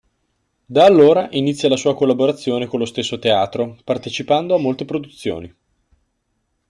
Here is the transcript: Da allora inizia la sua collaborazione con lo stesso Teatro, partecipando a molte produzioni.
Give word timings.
Da 0.65 0.83
allora 0.83 1.27
inizia 1.33 1.69
la 1.69 1.77
sua 1.77 1.93
collaborazione 1.93 2.65
con 2.65 2.79
lo 2.79 2.85
stesso 2.85 3.19
Teatro, 3.19 3.77
partecipando 3.83 4.55
a 4.55 4.59
molte 4.59 4.83
produzioni. 4.83 5.55